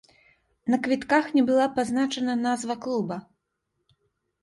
На 0.73 0.79
квітках 0.87 1.27
не 1.37 1.43
была 1.51 1.67
пазначана 1.77 2.33
назва 2.47 2.81
клуба. 2.89 3.23